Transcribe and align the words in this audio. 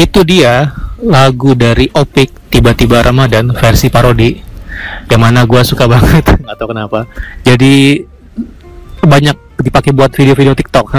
itu 0.00 0.24
dia 0.24 0.72
lagu 1.04 1.52
dari 1.52 1.92
Opik 1.92 2.48
tiba-tiba 2.48 3.04
Ramadan 3.04 3.52
versi 3.52 3.92
parodi. 3.92 4.32
Yang 5.12 5.20
mana 5.20 5.44
gue 5.44 5.60
suka 5.60 5.84
banget. 5.84 6.24
Atau 6.52 6.72
kenapa. 6.72 7.04
Jadi 7.44 8.00
banyak 9.04 9.60
dipakai 9.60 9.92
buat 9.92 10.08
video-video 10.16 10.56
TikTok. 10.56 10.86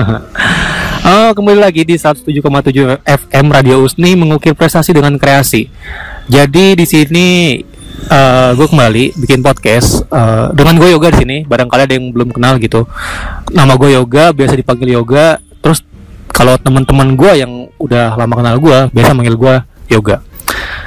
Oh, 1.02 1.34
kembali 1.34 1.58
lagi 1.58 1.82
di 1.82 1.98
107,7 1.98 3.02
FM 3.02 3.46
Radio 3.50 3.82
Usni 3.82 4.14
mengukir 4.14 4.54
prestasi 4.54 4.94
dengan 4.94 5.18
kreasi. 5.18 5.66
Jadi 6.30 6.78
di 6.78 6.86
sini 6.86 7.58
uh, 8.06 8.14
eh, 8.14 8.50
gue 8.54 8.70
kembali 8.70 9.18
bikin 9.18 9.42
podcast 9.42 10.06
uh, 10.14 10.54
dengan 10.54 10.78
gue 10.78 10.94
yoga 10.94 11.10
di 11.10 11.26
sini. 11.26 11.38
Barangkali 11.42 11.90
ada 11.90 11.94
yang 11.98 12.14
belum 12.14 12.30
kenal 12.30 12.62
gitu. 12.62 12.86
Nama 13.50 13.74
gue 13.82 13.98
yoga 13.98 14.30
biasa 14.30 14.54
dipanggil 14.54 14.94
yoga. 14.94 15.42
Terus 15.58 15.82
kalau 16.30 16.54
teman-teman 16.62 17.18
gue 17.18 17.32
yang 17.34 17.61
udah 17.82 18.16
lama 18.16 18.34
kenal 18.38 18.56
gue 18.62 18.80
biasa 18.94 19.12
manggil 19.18 19.36
gue 19.36 19.56
yoga. 19.92 20.22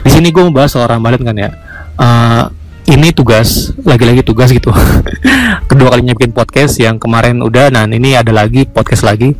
Di 0.04 0.10
sini 0.12 0.30
gue 0.30 0.42
membahas 0.44 0.72
soal 0.72 0.86
Ramadan 0.88 1.20
kan 1.26 1.36
ya. 1.36 1.50
Uh, 1.94 2.44
ini 2.84 3.10
tugas 3.16 3.72
lagi-lagi 3.82 4.22
tugas 4.22 4.52
gitu. 4.52 4.70
Kedua 5.70 5.88
kalinya 5.92 6.12
bikin 6.14 6.36
podcast 6.36 6.76
yang 6.78 7.00
kemarin 7.00 7.40
udah 7.40 7.72
nah 7.72 7.88
ini 7.88 8.14
ada 8.14 8.30
lagi 8.30 8.68
podcast 8.68 9.02
lagi. 9.04 9.32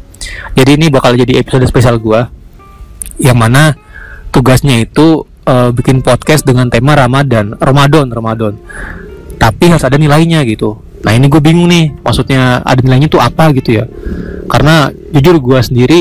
Jadi 0.56 0.70
ini 0.80 0.86
bakal 0.88 1.14
jadi 1.14 1.44
episode 1.44 1.69
spesial 1.69 2.00
gue 2.00 2.20
yang 3.20 3.36
mana 3.36 3.77
tugasnya 4.33 4.83
itu 4.83 5.28
uh, 5.46 5.70
bikin 5.70 6.00
podcast 6.00 6.42
dengan 6.42 6.72
tema 6.72 6.96
Ramadan 6.96 7.55
Ramadan 7.61 8.08
Ramadan. 8.08 8.52
Tapi 9.36 9.64
harus 9.68 9.84
ada 9.84 10.00
nilainya 10.00 10.41
gitu. 10.48 10.80
Nah 11.05 11.12
ini 11.12 11.28
gue 11.28 11.41
bingung 11.44 11.68
nih 11.68 12.00
maksudnya 12.00 12.64
ada 12.64 12.80
nilainya 12.80 13.12
tuh 13.12 13.20
apa 13.20 13.52
gitu 13.52 13.77
ya? 13.77 13.84
Karena 14.48 14.89
jujur 15.12 15.36
gue 15.36 15.61
sendiri 15.61 16.00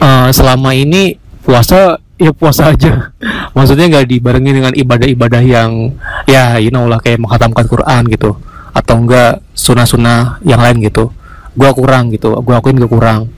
uh, 0.00 0.28
selama 0.30 0.72
ini 0.74 1.18
puasa 1.44 2.00
ya 2.18 2.30
puasa 2.32 2.72
aja. 2.72 3.12
Maksudnya 3.56 3.90
nggak 3.90 4.06
dibarengi 4.08 4.52
dengan 4.54 4.72
ibadah-ibadah 4.74 5.42
yang 5.44 5.94
ya 6.26 6.58
you 6.58 6.70
know 6.70 6.86
lah 6.86 6.98
kayak 7.02 7.20
menghatamkan 7.20 7.66
Quran 7.66 8.02
gitu. 8.10 8.38
Atau 8.74 9.06
enggak 9.06 9.42
sunnah-sunnah 9.54 10.42
yang 10.42 10.58
lain 10.58 10.82
gitu. 10.82 11.14
Gue 11.54 11.70
kurang 11.70 12.10
gitu 12.10 12.34
gue 12.42 12.54
akuin 12.54 12.78
gue 12.78 12.90
kurang. 12.90 13.30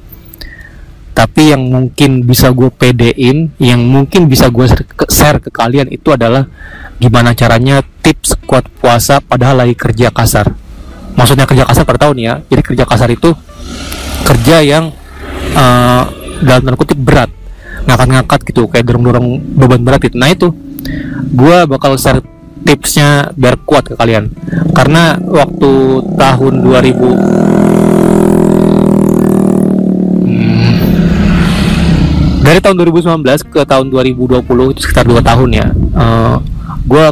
Tapi 1.17 1.57
yang 1.57 1.65
mungkin 1.73 2.29
bisa 2.29 2.53
gue 2.53 2.69
pedein 2.69 3.49
yang 3.57 3.81
mungkin 3.81 4.29
bisa 4.29 4.53
gue 4.53 4.69
share 5.09 5.41
ke 5.41 5.49
kalian 5.49 5.89
itu 5.89 6.13
adalah 6.13 6.45
gimana 6.97 7.33
caranya 7.33 7.81
tips 8.05 8.37
kuat 8.45 8.69
puasa 8.81 9.21
padahal 9.21 9.65
lagi 9.65 9.77
kerja 9.77 10.13
kasar. 10.13 10.53
Maksudnya 11.17 11.49
kerja 11.49 11.65
kasar 11.65 11.89
pada 11.89 12.09
tahun 12.09 12.17
ya. 12.21 12.35
Jadi 12.49 12.61
kerja 12.61 12.85
kasar 12.85 13.09
itu 13.09 13.33
kerja 14.29 14.61
yang 14.61 14.93
uh, 15.57 16.05
dalam 16.43 16.61
tanda 16.65 16.79
kutip 16.79 16.99
berat. 16.99 17.31
Ngangkat-ngangkat 17.87 18.41
gitu 18.51 18.67
kayak 18.67 18.85
dorong-dorong 18.89 19.41
beban 19.57 19.83
berat 19.87 20.03
itu 20.05 20.17
nah 20.19 20.31
itu. 20.31 20.51
Gue 21.33 21.67
bakal 21.69 21.97
share 22.01 22.23
tipsnya 22.67 23.31
biar 23.39 23.61
kuat 23.63 23.93
ke 23.93 23.95
kalian. 23.95 24.33
Karena 24.75 25.17
waktu 25.21 26.03
tahun 26.19 26.67
2000 26.67 27.67
hmm, 30.27 30.75
dari 32.43 32.59
tahun 32.63 32.77
2019 32.79 33.51
ke 33.51 33.61
tahun 33.67 33.87
2020 33.91 34.73
itu 34.75 34.81
sekitar 34.87 35.07
2 35.07 35.19
tahun 35.23 35.51
ya 35.51 35.67
uh, 35.67 35.99
eh, 35.99 36.37
gue 36.87 37.05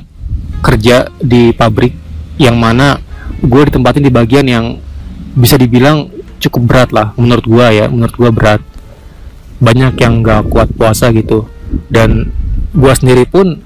kerja 0.62 1.10
di 1.18 1.50
pabrik 1.50 1.92
yang 2.38 2.54
mana 2.58 2.98
gue 3.42 3.62
ditempatin 3.68 4.06
di 4.06 4.12
bagian 4.14 4.46
yang 4.46 4.64
bisa 5.34 5.58
dibilang 5.58 6.08
cukup 6.38 6.62
berat 6.64 6.90
lah 6.94 7.06
menurut 7.18 7.44
gue 7.44 7.66
ya 7.74 7.86
menurut 7.90 8.14
gue 8.14 8.30
berat 8.30 8.60
banyak 9.64 9.96
yang 9.96 10.20
gak 10.20 10.52
kuat 10.52 10.68
puasa 10.76 11.08
gitu. 11.16 11.48
Dan 11.88 12.28
gue 12.76 12.92
sendiri 12.92 13.24
pun 13.24 13.58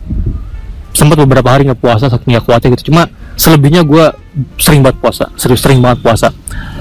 sempat 0.98 1.14
beberapa 1.22 1.54
hari 1.54 1.62
nggak 1.62 1.78
puasa 1.78 2.10
saking 2.10 2.38
nggak 2.38 2.46
kuatnya 2.46 2.68
gitu. 2.74 2.90
Cuma 2.90 3.06
selebihnya 3.38 3.86
gue 3.86 4.10
sering 4.58 4.82
banget 4.82 4.98
puasa 4.98 5.30
serius 5.38 5.62
sering 5.62 5.78
banget 5.78 6.02
puasa. 6.02 6.28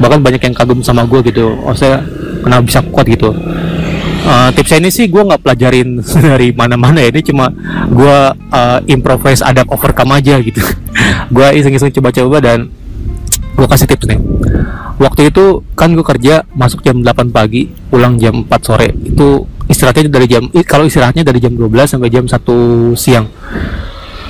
Bahkan 0.01 0.19
banyak 0.25 0.41
yang 0.41 0.55
kagum 0.57 0.81
sama 0.81 1.05
gue 1.05 1.21
gitu 1.29 1.53
oh 1.53 1.75
saya 1.77 2.01
kenapa 2.41 2.65
bisa 2.65 2.79
kuat 2.89 3.05
gitu. 3.05 3.29
Uh, 4.27 4.51
tipsnya 4.51 4.83
ini 4.83 4.91
sih 4.91 5.07
gue 5.07 5.23
nggak 5.23 5.39
pelajarin 5.39 6.03
dari 6.33 6.51
mana-mana 6.51 6.99
ya 6.99 7.13
ini 7.13 7.23
cuma 7.23 7.47
gue 7.87 8.17
uh, 8.51 8.79
improvise 8.89 9.39
adapt 9.45 9.71
overcome 9.71 10.17
aja 10.17 10.35
gitu. 10.41 10.59
Gue 11.35 11.47
iseng-iseng 11.59 11.93
coba-coba 11.93 12.39
dan 12.39 12.71
gue 13.57 13.65
kasih 13.65 13.89
tips 13.89 14.05
nih. 14.05 14.19
Waktu 15.01 15.33
itu 15.33 15.65
kan 15.73 15.93
gue 15.97 16.05
kerja 16.05 16.45
masuk 16.53 16.85
jam 16.85 17.01
8 17.01 17.33
pagi 17.33 17.69
pulang 17.89 18.21
jam 18.21 18.45
4 18.45 18.53
sore. 18.61 18.93
Itu 18.93 19.49
istirahatnya 19.65 20.13
dari 20.13 20.29
jam 20.29 20.45
kalau 20.61 20.85
istirahatnya 20.85 21.25
dari 21.25 21.41
jam 21.41 21.57
12 21.57 21.97
sampai 21.97 22.09
jam 22.13 22.29
1 22.29 22.37
siang. 22.93 23.25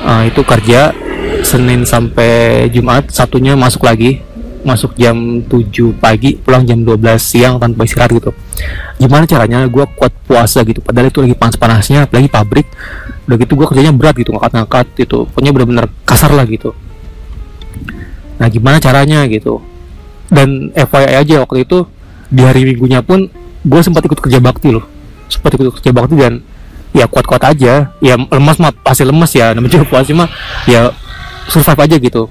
Uh, 0.08 0.24
itu 0.24 0.40
kerja 0.48 0.96
Senin 1.44 1.84
sampai 1.84 2.66
Jumat 2.72 3.12
satunya 3.12 3.60
masuk 3.60 3.84
lagi. 3.84 4.24
Masuk 4.64 4.96
jam 5.00 5.44
7 5.44 5.96
pagi 6.00 6.36
pulang 6.40 6.64
jam 6.64 6.84
12 6.84 7.00
siang 7.20 7.60
tanpa 7.60 7.84
istirahat 7.84 8.12
gitu. 8.16 8.32
Gimana 9.00 9.28
caranya 9.28 9.64
gue 9.68 9.86
kuat 9.96 10.12
puasa 10.24 10.64
gitu? 10.64 10.80
Padahal 10.80 11.12
itu 11.12 11.20
lagi 11.24 11.36
panas-panasnya 11.36 12.08
lagi 12.08 12.28
pabrik. 12.32 12.68
Udah 13.28 13.36
gitu 13.40 13.60
gue 13.60 13.68
kerjanya 13.68 13.92
berat 13.92 14.16
gitu 14.16 14.32
ngangkat-ngangkat 14.32 14.88
itu 15.04 15.28
pokoknya 15.28 15.52
benar-benar 15.52 15.86
kasar 16.08 16.32
lah 16.32 16.48
gitu 16.48 16.72
nah 18.38 18.48
gimana 18.48 18.78
caranya 18.78 19.26
gitu. 19.30 19.60
Dan 20.28 20.72
FYI 20.76 21.24
aja 21.24 21.36
waktu 21.44 21.64
itu 21.64 21.88
di 22.28 22.44
hari 22.44 22.68
minggunya 22.68 23.00
pun 23.00 23.32
gue 23.64 23.82
sempat 23.84 24.04
ikut 24.04 24.20
kerja 24.20 24.40
bakti 24.40 24.72
loh. 24.76 24.86
Sempat 25.32 25.56
ikut 25.56 25.80
kerja 25.80 25.92
bakti 25.92 26.16
dan 26.20 26.44
ya 26.92 27.06
kuat-kuat 27.08 27.44
aja. 27.48 27.92
Ya 28.04 28.16
lemas 28.16 28.58
mah 28.60 28.72
pasti 28.72 29.08
lemas 29.08 29.32
ya 29.34 29.56
namanya 29.56 29.80
juga 29.80 29.86
puasa 29.88 30.12
mah 30.14 30.30
ya 30.68 30.92
survive 31.48 31.82
aja 31.84 31.96
gitu. 31.98 32.24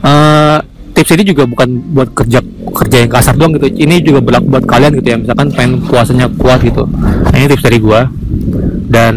Uh, 0.00 0.58
tips 0.96 1.12
ini 1.12 1.28
juga 1.28 1.44
bukan 1.44 1.68
buat 1.92 2.08
kerja 2.16 2.40
kerja 2.70 2.96
yang 3.04 3.10
kasar 3.10 3.34
doang 3.36 3.52
gitu. 3.58 3.68
Ini 3.68 4.00
juga 4.00 4.22
berlaku 4.22 4.46
buat 4.48 4.64
kalian 4.64 4.96
gitu 4.98 5.08
ya 5.10 5.18
misalkan 5.18 5.48
pengen 5.52 5.82
puasanya 5.84 6.26
kuat 6.38 6.62
gitu. 6.62 6.86
Nah, 6.90 7.34
ini 7.36 7.46
tips 7.50 7.66
dari 7.66 7.78
gue 7.82 8.00
dan 8.90 9.14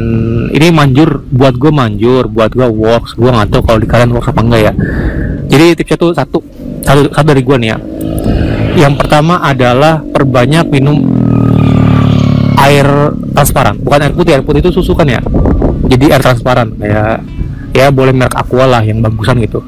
ini 0.53 0.69
manjur 0.69 1.25
buat 1.33 1.57
gue 1.57 1.73
manjur 1.73 2.29
buat 2.29 2.53
gue 2.53 2.67
works 2.69 3.17
gue 3.17 3.25
nggak 3.25 3.49
tahu 3.49 3.61
kalau 3.65 3.79
di 3.81 3.89
kalian 3.89 4.13
works 4.13 4.29
apa 4.29 4.41
enggak 4.45 4.61
ya 4.69 4.73
jadi 5.53 5.77
tipsnya 5.77 5.97
tuh 6.01 6.17
satu 6.17 6.41
satu, 6.81 7.13
satu 7.13 7.27
dari 7.29 7.45
gue 7.45 7.57
nih 7.61 7.69
ya. 7.69 7.77
Yang 8.73 9.05
pertama 9.05 9.37
adalah 9.45 10.01
perbanyak 10.01 10.65
minum 10.73 10.97
air 12.57 13.13
transparan. 13.37 13.77
Bukan 13.77 13.99
air 14.01 14.13
putih 14.17 14.33
air 14.33 14.41
putih 14.41 14.65
itu 14.65 14.73
susu 14.73 14.97
kan 14.97 15.05
ya? 15.05 15.21
Jadi 15.85 16.09
air 16.09 16.25
transparan 16.25 16.73
kayak 16.73 17.21
ya 17.77 17.93
boleh 17.93 18.17
merek 18.17 18.33
aqua 18.33 18.65
lah 18.65 18.81
yang 18.81 18.97
bagusan 19.05 19.45
gitu. 19.45 19.61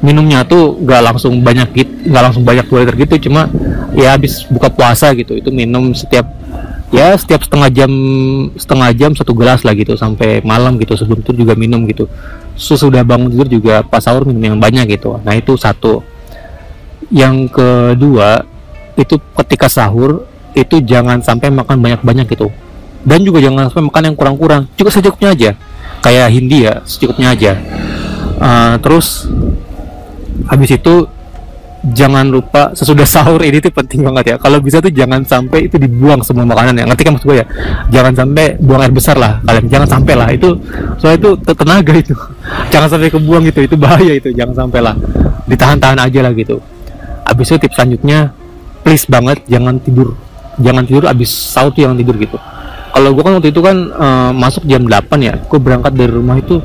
Minumnya 0.00 0.48
tuh 0.48 0.80
gak 0.80 1.12
langsung 1.12 1.44
banyak 1.44 1.68
gitu 1.76 1.94
nggak 2.04 2.22
langsung 2.30 2.44
banyak 2.44 2.68
dua 2.68 2.84
liter 2.84 2.96
gitu 3.00 3.28
cuma 3.28 3.48
ya 3.96 4.12
habis 4.12 4.44
buka 4.44 4.68
puasa 4.68 5.16
gitu 5.16 5.40
itu 5.40 5.48
minum 5.48 5.96
setiap 5.96 6.28
ya 6.92 7.16
setiap 7.16 7.40
setengah 7.48 7.72
jam 7.72 7.92
setengah 8.60 8.90
jam 8.92 9.10
satu 9.16 9.32
gelas 9.32 9.64
lah 9.64 9.72
gitu 9.72 9.96
sampai 9.96 10.44
malam 10.44 10.76
gitu 10.76 10.94
sebelum 10.94 11.24
tidur 11.24 11.48
juga 11.48 11.54
minum 11.56 11.88
gitu 11.88 12.04
sudah 12.54 13.02
bangun 13.02 13.30
tidur 13.30 13.48
juga 13.50 13.82
pas 13.82 14.02
sahur 14.02 14.26
minum 14.26 14.54
yang 14.54 14.58
banyak 14.58 14.98
gitu. 14.98 15.18
Nah 15.22 15.34
itu 15.34 15.58
satu. 15.58 16.02
Yang 17.10 17.52
kedua 17.52 18.42
itu 18.94 19.18
ketika 19.42 19.66
sahur 19.66 20.26
itu 20.54 20.78
jangan 20.82 21.18
sampai 21.18 21.50
makan 21.50 21.82
banyak-banyak 21.82 22.26
gitu. 22.30 22.48
Dan 23.04 23.20
juga 23.26 23.42
jangan 23.42 23.68
sampai 23.68 23.84
makan 23.90 24.02
yang 24.08 24.16
kurang-kurang 24.16 24.62
cukup 24.78 24.92
secukupnya 24.94 25.30
aja. 25.34 25.50
Kayak 26.00 26.26
Hindia 26.32 26.72
secukupnya 26.86 27.34
aja. 27.34 27.52
Uh, 28.38 28.74
terus 28.80 29.28
habis 30.48 30.70
itu 30.74 31.06
jangan 31.92 32.32
lupa 32.32 32.72
sesudah 32.72 33.04
sahur 33.04 33.44
ini 33.44 33.60
tuh 33.60 33.68
penting 33.68 34.08
banget 34.08 34.24
ya. 34.32 34.36
Kalau 34.40 34.56
bisa 34.64 34.80
tuh 34.80 34.88
jangan 34.88 35.20
sampai 35.20 35.68
itu 35.68 35.76
dibuang 35.76 36.24
semua 36.24 36.48
makanan 36.48 36.80
ya. 36.80 36.84
Ngerti 36.88 37.02
kan 37.04 37.12
maksud 37.18 37.28
gue 37.28 37.38
ya? 37.44 37.46
Jangan 37.92 38.12
sampai 38.16 38.56
buang 38.56 38.80
air 38.80 38.94
besar 38.94 39.20
lah 39.20 39.44
kalian. 39.44 39.68
Jangan 39.68 39.88
sampai 40.00 40.14
lah. 40.16 40.28
Itu 40.32 40.56
soalnya 40.96 41.18
itu 41.20 41.30
tenaga 41.44 41.92
itu. 41.92 42.14
Jangan 42.72 42.88
sampai 42.88 43.12
kebuang 43.12 43.42
gitu. 43.52 43.60
Itu 43.68 43.76
bahaya 43.76 44.12
itu. 44.16 44.32
Jangan 44.32 44.54
sampai 44.64 44.80
lah. 44.80 44.96
Ditahan-tahan 45.44 45.98
aja 46.00 46.20
lah 46.24 46.32
gitu. 46.32 46.56
Abis 47.28 47.52
itu 47.52 47.58
tips 47.68 47.76
selanjutnya 47.76 48.32
please 48.80 49.04
banget 49.04 49.44
jangan 49.44 49.76
tidur. 49.80 50.16
Jangan 50.60 50.82
tidur 50.88 51.04
abis 51.10 51.28
sahur 51.28 51.74
tuh 51.76 51.84
jangan 51.84 52.00
tidur 52.00 52.16
gitu. 52.16 52.40
Kalau 52.94 53.10
gue 53.10 53.22
kan 53.26 53.32
waktu 53.36 53.50
itu 53.50 53.60
kan 53.60 53.76
uh, 53.92 54.30
masuk 54.32 54.64
jam 54.64 54.88
8 54.88 55.20
ya. 55.20 55.34
Gue 55.36 55.60
berangkat 55.60 55.92
dari 55.92 56.12
rumah 56.14 56.40
itu 56.40 56.64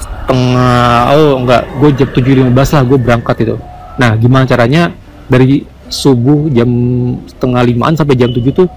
setengah 0.00 1.12
oh 1.12 1.44
enggak. 1.44 1.62
Gue 1.76 1.90
jam 1.92 2.08
tujuh 2.08 2.32
lima 2.40 2.50
belas 2.56 2.72
lah 2.72 2.80
gue 2.86 2.96
berangkat 2.96 3.36
itu 3.44 3.56
nah 3.96 4.12
gimana 4.16 4.44
caranya 4.44 4.92
dari 5.26 5.64
subuh 5.86 6.50
jam 6.50 6.68
setengah 7.30 7.62
limaan 7.62 7.94
sampai 7.94 8.18
jam 8.18 8.30
tujuh 8.34 8.52
tuh 8.52 8.68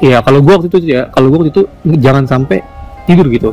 ya 0.00 0.20
kalau 0.24 0.40
gue 0.40 0.52
waktu 0.52 0.68
itu 0.72 0.78
ya 0.90 1.08
kalau 1.12 1.30
gue 1.30 1.38
waktu 1.44 1.52
itu 1.52 1.62
jangan 2.00 2.24
sampai 2.24 2.60
tidur 3.04 3.28
gitu. 3.28 3.50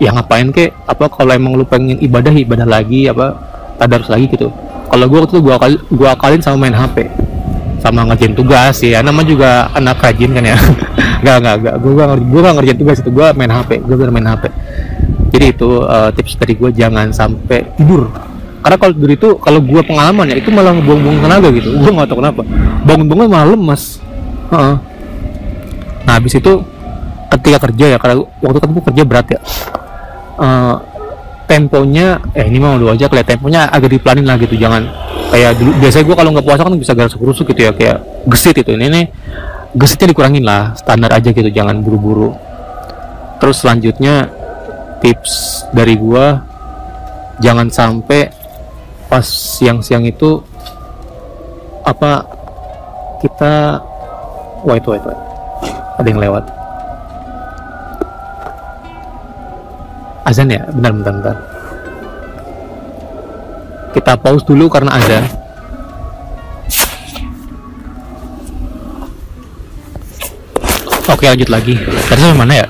Ya 0.00 0.10
ngapain 0.10 0.50
kek? 0.50 0.74
Apa 0.88 1.06
kalau 1.06 1.30
emang 1.32 1.54
lu 1.54 1.64
pengen 1.64 2.00
ibadah 2.02 2.32
ibadah 2.34 2.66
lagi 2.66 3.06
apa 3.08 3.38
tadarus 3.78 4.10
lagi 4.10 4.28
gitu. 4.28 4.52
Kalau 4.88 5.04
gue 5.08 5.18
waktu 5.20 5.32
itu 5.38 5.40
gue 5.40 5.54
akal 5.54 5.72
gue 5.78 6.08
akalin 6.08 6.42
sama 6.42 6.68
main 6.68 6.76
hp 6.76 6.96
sama 7.82 8.06
ngerjain 8.06 8.38
tugas 8.38 8.78
ya 8.78 9.02
nama 9.02 9.26
juga 9.26 9.66
anak 9.74 9.98
rajin 9.98 10.30
kan 10.36 10.44
ya. 10.44 10.56
Nggak 11.22 11.36
nggak 11.38 11.56
nggak. 11.62 11.74
Gue 11.82 11.92
gak, 11.94 12.08
gue 12.18 12.40
gak 12.42 12.54
ngerjain 12.58 12.78
tugas 12.78 12.98
itu 12.98 13.10
gue 13.10 13.26
main 13.38 13.52
hp 13.52 13.70
gue 13.78 13.94
main 14.10 14.26
hp 14.26 14.44
jadi 15.32 15.46
itu 15.48 15.80
uh, 15.80 16.12
tips 16.12 16.36
dari 16.36 16.54
gue 16.60 16.70
jangan 16.76 17.08
sampai 17.08 17.64
tidur 17.80 18.12
karena 18.62 18.76
kalau 18.78 18.92
tidur 18.94 19.10
itu 19.10 19.28
kalau 19.42 19.58
gue 19.58 19.82
pengalaman 19.82 20.26
ya 20.30 20.36
itu 20.38 20.48
malah 20.54 20.72
buang-buang 20.78 21.18
tenaga 21.18 21.48
gitu. 21.50 21.68
Gue 21.76 21.90
nggak 21.90 22.08
tahu 22.08 22.18
kenapa. 22.22 22.42
Bangun-bangun 22.86 23.26
malah 23.26 23.48
lemas 23.50 23.98
uh-uh. 24.52 24.76
nah 26.02 26.18
habis 26.18 26.36
itu 26.36 26.52
ketika 27.32 27.58
kerja 27.70 27.96
ya 27.96 27.98
karena 27.98 28.20
waktu 28.44 28.58
itu 28.60 28.66
gue 28.68 28.84
kerja 28.92 29.02
berat 29.08 29.26
ya 29.32 29.40
uh, 30.36 30.76
temponya 31.48 32.20
eh 32.36 32.44
ini 32.44 32.60
mah 32.60 32.76
udah 32.76 32.92
aja 32.92 33.08
kayak 33.08 33.26
temponya 33.28 33.68
agak 33.72 33.96
diplanin 33.96 34.24
lah 34.24 34.36
gitu 34.40 34.56
jangan. 34.56 34.88
Kayak 35.32 35.56
dulu 35.56 35.70
biasanya 35.80 36.04
gue 36.04 36.16
kalau 36.16 36.30
nggak 36.36 36.44
puasa 36.44 36.60
kan 36.64 36.74
bisa 36.76 36.92
garuk 36.92 37.16
kerusuk 37.16 37.44
gitu 37.56 37.60
ya 37.68 37.72
kayak 37.72 37.98
gesit 38.28 38.56
itu 38.60 38.76
ini 38.76 38.86
nih 38.92 39.04
gesitnya 39.72 40.12
dikurangin 40.12 40.44
lah 40.44 40.76
standar 40.76 41.08
aja 41.12 41.32
gitu 41.32 41.48
jangan 41.48 41.80
buru-buru. 41.80 42.36
Terus 43.40 43.64
selanjutnya 43.64 44.28
tips 45.00 45.64
dari 45.72 45.96
gue 45.96 46.24
jangan 47.40 47.72
sampai 47.72 48.41
pas 49.12 49.28
siang-siang 49.28 50.08
itu 50.08 50.40
apa 51.84 52.24
kita 53.20 53.76
wait 54.64 54.80
wait 54.88 55.04
wait. 55.04 55.20
Ada 56.00 56.08
yang 56.08 56.16
lewat. 56.24 56.44
Azan 60.24 60.48
ya? 60.48 60.64
Bentar 60.72 60.96
bentar 60.96 61.12
bentar. 61.12 61.36
Kita 63.92 64.16
pause 64.16 64.48
dulu 64.48 64.72
karena 64.72 64.96
ada. 64.96 65.20
Oke 71.12 71.28
lanjut 71.28 71.52
lagi. 71.52 71.76
Tadi 72.08 72.20
sampai 72.24 72.40
mana 72.40 72.64
ya? 72.64 72.66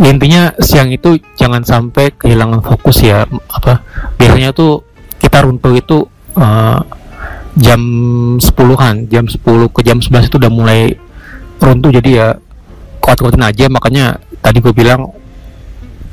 Intinya 0.00 0.48
siang 0.64 0.88
itu 0.88 1.20
jangan 1.36 1.60
sampai 1.60 2.08
kehilangan 2.16 2.64
fokus 2.64 3.04
ya. 3.04 3.28
Apa 3.52 3.84
biasanya 4.16 4.56
tuh 4.56 4.93
kita 5.34 5.50
runtuh 5.50 5.74
itu 5.74 5.98
uh, 6.38 6.78
jam 7.58 7.82
10-an 8.38 9.10
jam 9.10 9.26
10 9.26 9.42
ke 9.74 9.80
jam 9.82 9.98
11 9.98 10.30
itu 10.30 10.38
udah 10.38 10.46
mulai 10.46 10.94
runtuh. 11.58 11.90
Jadi 11.90 12.22
ya 12.22 12.38
kuat-kuatin 13.02 13.42
aja. 13.42 13.66
Makanya 13.66 14.22
tadi 14.38 14.62
gue 14.62 14.70
bilang 14.70 15.10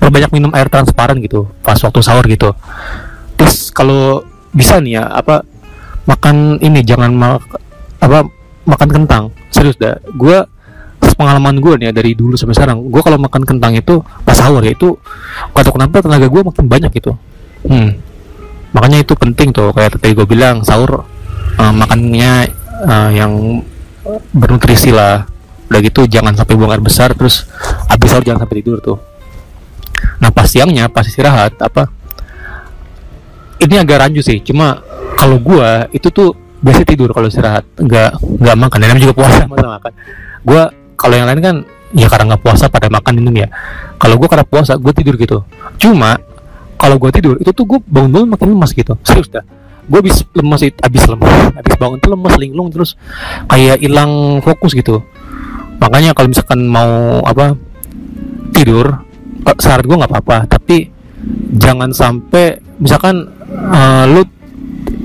perbanyak 0.01 0.33
minum 0.33 0.49
air 0.57 0.73
transparan 0.73 1.21
gitu 1.21 1.45
pas 1.61 1.77
waktu 1.77 2.01
sahur 2.01 2.25
gitu. 2.25 2.49
Terus 3.37 3.69
kalau 3.69 4.25
bisa 4.57 4.81
nih 4.81 4.97
ya 4.97 5.13
apa 5.13 5.45
makan 6.09 6.57
ini 6.57 6.81
jangan 6.81 7.13
ma 7.13 7.37
apa 8.01 8.25
makan 8.65 8.89
kentang. 8.89 9.29
Serius 9.53 9.77
dah 9.77 10.01
gue 10.17 10.49
pengalaman 11.13 11.61
gue 11.61 11.77
nih 11.77 11.85
ya, 11.85 11.91
dari 11.93 12.17
dulu 12.17 12.33
sampai 12.33 12.57
sekarang 12.57 12.89
gue 12.89 13.01
kalau 13.05 13.21
makan 13.21 13.45
kentang 13.45 13.77
itu 13.77 14.01
pas 14.25 14.33
sahur 14.33 14.65
ya 14.65 14.73
itu 14.73 14.97
gak 15.53 15.69
kenapa? 15.69 16.01
Tenaga 16.01 16.25
gue 16.25 16.41
makin 16.41 16.65
banyak 16.65 16.89
gitu. 16.97 17.13
Hmm. 17.69 18.01
Makanya 18.71 19.03
itu 19.03 19.13
penting 19.15 19.51
tuh 19.51 19.71
kayak 19.75 19.99
tadi 19.99 20.15
gue 20.15 20.27
bilang 20.27 20.63
sahur 20.63 21.03
uh, 21.59 21.73
makannya 21.73 22.51
uh, 22.87 23.09
yang 23.11 23.63
bernutrisi 24.33 24.89
lah. 24.91 25.27
Udah 25.71 25.79
gitu 25.79 26.03
jangan 26.03 26.35
sampai 26.35 26.59
buang 26.59 26.75
air 26.75 26.83
besar 26.83 27.15
terus 27.15 27.47
habis 27.87 28.11
sahur 28.11 28.27
jangan 28.27 28.43
sampai 28.43 28.59
tidur 28.59 28.83
tuh. 28.83 28.99
Nah 30.19 30.29
pas 30.33 30.47
siangnya 30.49 30.91
pas 30.91 31.07
istirahat 31.07 31.55
apa 31.63 31.87
ini 33.61 33.77
agak 33.77 34.01
rancu 34.01 34.21
sih 34.25 34.41
cuma 34.41 34.81
kalau 35.15 35.37
gua 35.37 35.85
itu 35.93 36.09
tuh 36.09 36.33
biasa 36.61 36.81
tidur 36.81 37.13
kalau 37.13 37.29
istirahat 37.29 37.61
nggak 37.77 38.17
nggak 38.19 38.55
makan 38.57 38.77
dan 38.81 38.97
juga 38.97 39.13
puasa 39.15 39.45
masa 39.51 39.67
makan. 39.79 39.91
Gua 40.43 40.63
kalau 40.97 41.15
yang 41.15 41.27
lain 41.29 41.41
kan 41.41 41.55
ya 41.93 42.07
karena 42.09 42.35
nggak 42.35 42.43
puasa 42.43 42.65
pada 42.67 42.89
makan 42.89 43.13
minum 43.21 43.35
ya. 43.37 43.47
Kalau 44.01 44.17
gua 44.17 44.27
karena 44.27 44.45
puasa 44.45 44.75
gue 44.75 44.93
tidur 44.97 45.15
gitu. 45.15 45.45
Cuma 45.77 46.17
kalau 46.81 46.97
gue 46.97 47.13
tidur 47.13 47.35
itu 47.37 47.53
tuh 47.53 47.65
gue 47.69 47.79
bangun-bangun 47.85 48.33
makin 48.33 48.47
lemas 48.57 48.73
gitu. 48.73 48.97
Serius 49.05 49.29
dah. 49.29 49.45
Gue 49.85 50.01
habis 50.01 50.25
lemas 50.33 50.61
itu 50.65 50.77
habis 50.81 51.05
lemas 51.05 51.53
habis 51.53 51.75
bangun 51.77 51.97
tuh 52.01 52.09
lemas 52.09 52.33
linglung 52.41 52.73
terus. 52.73 52.97
Kayak 53.45 53.77
hilang 53.85 54.41
fokus 54.41 54.73
gitu. 54.73 55.05
Makanya 55.77 56.17
kalau 56.17 56.33
misalkan 56.33 56.65
mau 56.65 57.21
apa 57.21 57.53
tidur 58.57 59.05
eh, 59.45 59.57
syarat 59.61 59.85
gue 59.85 59.93
nggak 59.93 60.09
apa-apa. 60.09 60.49
Tapi 60.49 60.89
jangan 61.53 61.93
sampai 61.93 62.57
misalkan 62.81 63.29
uh, 63.53 64.09
lu 64.09 64.25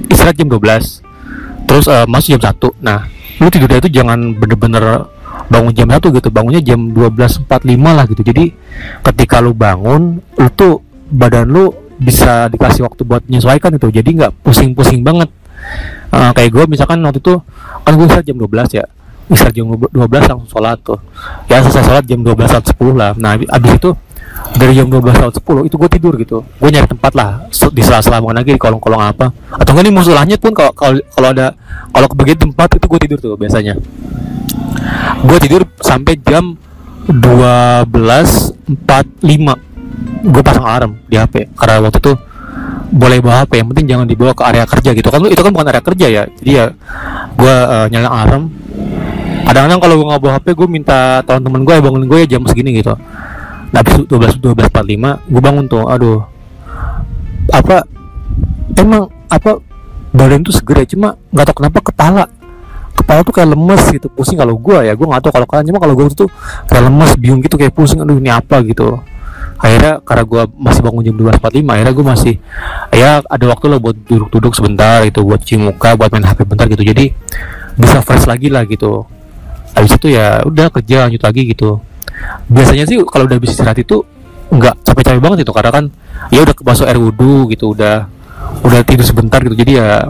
istirahat 0.09 0.41
jam 0.41 0.49
12 0.49 1.69
terus 1.69 1.85
uh, 1.93 2.09
masuk 2.09 2.41
jam 2.41 2.57
1 2.57 2.81
nah 2.81 3.05
lu 3.37 3.53
tidurnya 3.53 3.85
itu 3.85 3.91
jangan 4.01 4.33
bener-bener 4.33 5.13
bangun 5.47 5.73
jam 5.75 5.89
satu 5.91 6.11
gitu. 6.15 6.29
Bangunnya 6.33 6.63
jam 6.63 6.91
12.45 6.91 7.47
lah 7.85 8.05
gitu. 8.09 8.23
Jadi 8.25 8.45
ketika 9.05 9.39
lu 9.39 9.53
bangun 9.55 10.19
lu 10.19 10.49
tuh 10.55 10.86
badan 11.11 11.49
lu 11.49 11.73
bisa 11.97 12.53
dikasih 12.53 12.85
waktu 12.85 13.03
buat 13.09 13.25
menyesuaikan 13.25 13.73
itu. 13.77 13.89
Jadi 13.89 14.09
nggak 14.21 14.33
pusing-pusing 14.45 15.01
banget. 15.01 15.33
Uh, 16.13 16.31
kayak 16.37 16.53
gue 16.53 16.65
misalkan 16.69 17.01
waktu 17.03 17.19
itu 17.19 17.35
kan 17.83 17.93
gue 17.97 18.07
istirahat 18.07 18.27
jam 18.29 18.37
12 18.39 18.79
ya. 18.79 18.85
Istirahat 19.27 19.55
jam 19.57 19.67
12 19.73 20.31
langsung 20.31 20.51
sholat 20.51 20.79
tuh. 20.85 21.01
Ya 21.49 21.65
selesai 21.65 21.85
sholat 21.85 22.05
jam 22.05 22.21
12 22.21 22.47
sampai 22.47 22.71
10 22.77 23.01
lah. 23.01 23.11
Nah 23.17 23.35
abis 23.35 23.73
itu 23.81 23.91
dari 24.57 24.73
jam 24.77 24.87
12 24.87 25.17
sampai 25.17 25.65
10 25.65 25.69
itu 25.73 25.77
gue 25.81 25.91
tidur 25.91 26.15
gitu. 26.21 26.39
Gue 26.61 26.71
nyari 26.71 26.87
tempat 26.87 27.13
lah 27.17 27.49
di 27.51 27.83
sela-sela 27.83 28.21
lagi 28.21 28.53
di 28.53 28.61
kolong-kolong 28.61 29.03
apa. 29.03 29.33
Atau 29.57 29.73
enggak 29.75 29.85
nih 29.89 29.95
musulahnya 29.97 30.37
pun 30.37 30.53
kalau 30.53 30.73
kalau 30.77 31.29
ada 31.33 31.57
kalau 31.91 32.07
kebagian 32.13 32.39
tempat 32.39 32.69
itu 32.77 32.87
gue 32.87 33.01
tidur 33.09 33.19
tuh 33.19 33.35
biasanya. 33.41 33.75
Gue 35.25 35.39
tidur 35.41 35.65
sampai 35.81 36.21
jam 36.23 36.55
12.45 37.09 39.76
gue 40.27 40.43
pasang 40.43 40.65
alarm 40.67 40.93
di 41.07 41.17
HP 41.17 41.55
karena 41.55 41.81
waktu 41.83 41.99
itu 42.03 42.13
boleh 42.87 43.19
bawa 43.19 43.45
HP 43.45 43.53
yang 43.61 43.69
penting 43.75 43.87
jangan 43.91 44.07
dibawa 44.07 44.33
ke 44.33 44.43
area 44.47 44.65
kerja 44.65 44.91
gitu. 44.95 45.09
Kan 45.11 45.21
itu 45.27 45.43
kan 45.43 45.51
bukan 45.51 45.67
area 45.67 45.83
kerja 45.83 46.07
ya? 46.07 46.23
Jadi 46.39 46.51
ya 46.55 46.65
gue 47.35 47.55
uh, 47.55 47.87
nyalain 47.91 48.11
alarm. 48.11 48.45
Kadang-kadang 49.47 49.81
kalau 49.83 49.95
gue 49.99 50.07
nggak 50.07 50.23
bawa 50.23 50.33
HP 50.39 50.47
gue 50.55 50.69
minta 50.71 50.99
teman-teman 51.27 51.61
gue 51.67 51.75
ya 51.75 51.83
bangun 51.83 52.03
gue 52.07 52.19
ya 52.23 52.27
jam 52.39 52.43
segini 52.47 52.71
gitu. 52.79 52.95
Nah 53.75 53.79
habis 53.83 53.99
12 54.07 54.39
12 54.39 54.71
45 54.71 55.33
gue 55.33 55.43
bangun 55.43 55.65
tuh 55.67 55.85
aduh 55.91 56.23
apa 57.51 57.87
emang 58.79 59.11
apa 59.31 59.59
badan 60.15 60.43
tuh 60.43 60.55
segera 60.55 60.83
cuma 60.87 61.19
nggak 61.31 61.45
tahu 61.51 61.57
kenapa 61.63 61.79
kepala 61.83 62.25
kepala 62.97 63.21
tuh 63.23 63.35
kayak 63.37 63.53
lemes 63.53 63.83
gitu 63.93 64.09
pusing 64.09 64.41
kalau 64.41 64.57
gue 64.57 64.79
ya 64.87 64.97
gue 64.97 65.07
nggak 65.07 65.23
tahu 65.23 65.33
kalau 65.35 65.47
kalian 65.47 65.67
cuma 65.69 65.79
kalau 65.83 65.95
gue 65.95 66.07
tuh 66.15 66.31
kayak 66.67 66.83
lemes 66.89 67.11
bingung 67.21 67.41
gitu 67.45 67.55
kayak 67.61 67.75
pusing 67.77 68.01
aduh 68.01 68.17
ini 68.17 68.33
apa? 68.33 68.65
gitu 68.65 68.99
akhirnya 69.57 70.05
karena 70.05 70.25
gue 70.29 70.43
masih 70.61 70.81
bangun 70.85 71.03
jam 71.03 71.17
12.45 71.17 71.65
akhirnya 71.65 71.95
gue 71.97 72.07
masih 72.07 72.35
ya 72.93 73.11
ada 73.25 73.45
waktu 73.49 73.65
lah 73.73 73.79
buat 73.81 73.97
duduk-duduk 74.05 74.53
sebentar 74.53 75.01
gitu 75.09 75.25
buat 75.25 75.41
cuci 75.41 75.57
muka 75.57 75.97
buat 75.97 76.13
main 76.13 76.25
HP 76.29 76.45
bentar 76.45 76.67
gitu. 76.69 76.85
Jadi 76.85 77.13
bisa 77.77 78.05
fresh 78.05 78.29
lagi 78.29 78.53
lah 78.53 78.69
gitu. 78.69 79.05
Habis 79.73 79.97
itu 79.97 80.13
ya 80.13 80.45
udah 80.45 80.69
kerja 80.73 81.09
lanjut 81.09 81.23
lagi 81.25 81.43
gitu. 81.49 81.81
Biasanya 82.49 82.85
sih 82.89 82.97
kalau 83.09 83.25
udah 83.29 83.39
bisa 83.41 83.57
istirahat 83.57 83.81
itu 83.81 84.05
nggak 84.47 84.87
capek-capek 84.87 85.21
banget 85.21 85.39
itu 85.43 85.53
karena 85.53 85.71
kan 85.75 85.85
ya 86.31 86.41
udah 86.47 86.55
kebasuh 86.55 86.87
air 86.87 87.01
wudhu 87.01 87.51
gitu 87.51 87.73
udah 87.73 88.09
udah 88.65 88.81
tidur 88.85 89.05
sebentar 89.09 89.41
gitu. 89.41 89.57
Jadi 89.57 89.73
ya 89.81 90.09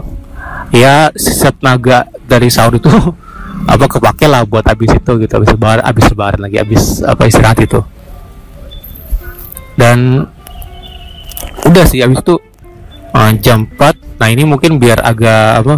ya 0.75 0.95
sisa 1.15 1.55
tenaga 1.55 2.07
dari 2.27 2.51
sahur 2.51 2.75
itu 2.75 2.91
apa 3.73 3.85
kepake 3.87 4.27
lah 4.27 4.43
buat 4.43 4.67
habis 4.67 4.91
itu 4.91 5.11
gitu. 5.23 5.33
Habis 5.39 5.55
lebaran 5.55 5.83
habis 5.87 6.05
lebaran 6.11 6.39
lagi 6.43 6.59
habis 6.59 6.99
apa 6.99 7.27
istirahat 7.27 7.59
itu 7.63 7.79
dan 9.77 10.27
udah 11.63 11.85
sih 11.85 12.01
habis 12.01 12.19
itu 12.19 12.35
uh, 13.13 13.31
jam 13.39 13.69
4 13.69 14.17
nah 14.17 14.27
ini 14.33 14.43
mungkin 14.49 14.81
biar 14.81 15.05
agak 15.05 15.61
apa 15.61 15.75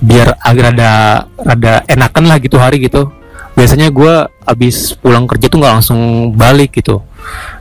biar 0.00 0.32
agak 0.40 0.66
ada 0.74 0.92
ada 1.44 1.72
enakan 1.84 2.24
lah 2.24 2.40
gitu 2.40 2.56
hari 2.56 2.80
gitu. 2.80 3.12
Biasanya 3.52 3.92
gue 3.92 4.14
habis 4.48 4.96
pulang 4.96 5.28
kerja 5.28 5.52
tuh 5.52 5.60
nggak 5.60 5.74
langsung 5.76 6.32
balik 6.32 6.80
gitu. 6.80 7.04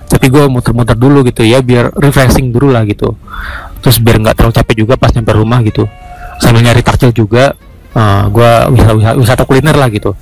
Tapi 0.08 0.32
gue 0.32 0.48
muter-muter 0.48 0.96
dulu 0.96 1.22
gitu 1.27 1.44
ya 1.44 1.60
biar 1.60 1.91
refreshing 2.00 2.56
dulu 2.56 2.72
lah 2.72 2.88
gitu. 2.88 3.20
Terus 3.84 4.00
biar 4.00 4.24
nggak 4.24 4.39
terlalu 4.39 4.56
capek 4.56 4.75
juga 4.88 4.94
pas 4.96 5.12
nyampe 5.12 5.36
rumah 5.36 5.60
gitu. 5.68 5.84
Sambil 6.39 6.63
nyari 6.63 6.79
takjil 6.79 7.12
juga 7.12 7.51
uh, 7.91 8.00
eh, 8.00 8.24
gue 8.32 8.51
wisata, 8.79 8.94
wisata, 8.96 9.15
wisata 9.20 9.44
kuliner 9.44 9.75
lah 9.75 9.91
gitu. 9.91 10.15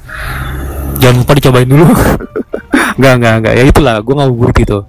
Jangan 0.98 1.22
lupa 1.22 1.32
dicobain 1.38 1.70
dulu. 1.70 1.86
Nggak 2.98 3.14
nggak 3.22 3.34
nggak. 3.46 3.54
Ya 3.54 3.64
itulah 3.70 3.96
gue 4.02 4.14
nggak 4.18 4.58
gitu 4.58 4.82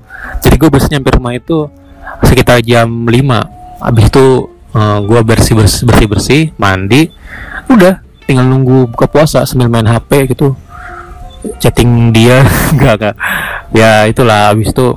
jadi 0.42 0.54
gue 0.58 0.68
biasanya 0.68 0.92
nyampe 0.98 1.10
rumah 1.14 1.32
itu 1.34 1.68
sekitar 2.24 2.62
jam 2.64 2.88
5 3.06 3.14
habis 3.78 4.04
itu 4.10 4.26
uh, 4.74 4.78
eh, 4.78 4.98
gue 5.06 5.20
bersih 5.22 5.54
bersih 5.54 5.82
bersih 5.86 6.06
bersih 6.08 6.42
mandi. 6.58 7.08
Udah 7.70 8.02
tinggal 8.26 8.44
nunggu 8.44 8.90
buka 8.92 9.06
puasa 9.08 9.46
sambil 9.48 9.70
main 9.70 9.86
HP 9.86 10.34
gitu. 10.34 10.56
Chatting 11.62 12.10
dia. 12.10 12.42
Nggak 12.76 12.94
nggak. 12.98 13.14
Ya 13.72 14.04
itulah. 14.10 14.50
Habis 14.52 14.74
itu 14.74 14.88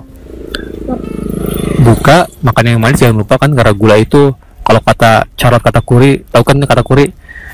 buka 1.81 2.27
makan 2.41 2.63
yang 2.65 2.81
manis. 2.81 2.99
Jangan 2.99 3.21
lupa 3.21 3.37
kan 3.37 3.53
karena 3.53 3.73
gula 3.75 3.95
itu 4.01 4.33
kalau 4.61 4.81
kata 4.81 5.27
carot 5.35 5.61
kata 5.61 5.81
kuri 5.81 6.25
tahu 6.29 6.43
kan 6.43 6.57
kata 6.57 6.81
kuri? 6.81 7.05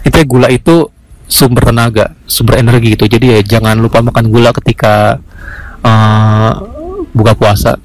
Itu 0.08 0.18
gula 0.24 0.48
itu 0.48 0.88
sumber 1.28 1.68
tenaga 1.68 2.16
sumber 2.24 2.64
energi 2.64 2.96
gitu. 2.96 3.06
Jadi 3.06 3.36
ya 3.36 3.40
jangan 3.44 3.76
lupa 3.76 4.00
makan 4.00 4.32
gula 4.32 4.56
ketika 4.56 5.20
uh, 5.84 6.77
buka 7.18 7.34
puasa. 7.34 7.76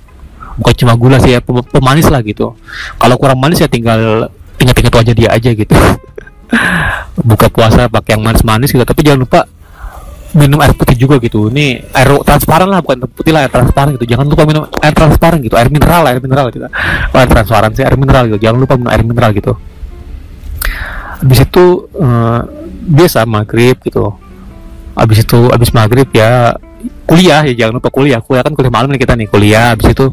Bukan 0.60 0.74
cuma 0.76 0.92
gula 1.00 1.16
sih 1.16 1.32
ya 1.32 1.40
pemanis 1.42 2.12
lah 2.12 2.20
gitu. 2.20 2.52
Kalau 3.00 3.16
kurang 3.16 3.40
manis 3.40 3.64
ya 3.64 3.68
tinggal 3.72 4.28
ingat-ingat 4.60 4.92
wajah 4.92 5.14
dia 5.16 5.28
aja 5.32 5.50
gitu. 5.50 5.72
Buka 7.32 7.48
puasa 7.48 7.88
pakai 7.88 8.20
yang 8.20 8.22
manis-manis 8.28 8.68
gitu. 8.68 8.84
Tapi 8.84 9.00
jangan 9.00 9.24
lupa 9.24 9.40
minum 10.32 10.60
air 10.60 10.72
putih 10.76 10.96
juga 10.96 11.16
gitu. 11.20 11.48
Ini 11.48 11.92
air 11.92 12.08
transparan 12.24 12.68
lah 12.68 12.80
bukan 12.84 13.04
putih 13.08 13.32
lah 13.32 13.48
air 13.48 13.52
transparan 13.52 13.96
gitu. 13.96 14.04
Jangan 14.08 14.26
lupa 14.28 14.44
minum 14.44 14.62
air 14.80 14.94
transparan 14.96 15.38
gitu. 15.40 15.56
Air 15.56 15.68
mineral 15.72 16.04
air 16.08 16.20
mineral 16.20 16.52
gitu. 16.52 16.68
Air 17.12 17.28
transparan 17.28 17.70
sih 17.72 17.84
air 17.84 17.96
mineral 17.96 18.28
gitu. 18.28 18.38
Jangan 18.44 18.58
lupa 18.60 18.74
minum 18.76 18.90
air 18.92 19.02
mineral 19.04 19.30
gitu. 19.32 19.52
Habis 21.22 21.38
itu 21.48 21.64
uh, 21.96 22.40
biasa 22.88 23.24
maghrib 23.28 23.76
gitu. 23.80 24.12
Habis 24.92 25.24
itu 25.24 25.48
habis 25.48 25.70
maghrib 25.72 26.08
ya 26.12 26.56
kuliah 27.12 27.45
ya 27.45 27.52
jangan 27.52 27.76
lupa 27.76 27.92
kuliah. 27.92 28.25
Kuliah 28.25 28.40
kan 28.40 28.57
kuliah 28.57 28.73
malam 28.73 28.88
nih 28.88 29.00
kita 29.04 29.12
nih 29.12 29.28
kuliah 29.28 29.76
habis 29.76 29.92
itu 29.92 30.09